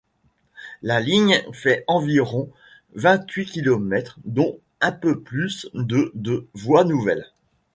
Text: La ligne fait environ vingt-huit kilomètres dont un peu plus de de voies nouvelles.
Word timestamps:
La 0.81 0.99
ligne 0.99 1.43
fait 1.53 1.83
environ 1.85 2.49
vingt-huit 2.95 3.45
kilomètres 3.45 4.17
dont 4.25 4.59
un 4.79 4.91
peu 4.93 5.21
plus 5.21 5.69
de 5.75 6.09
de 6.15 6.47
voies 6.55 6.85
nouvelles. 6.85 7.29